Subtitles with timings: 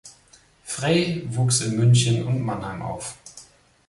[0.63, 3.19] Frey wuchs in München und Mannheim auf.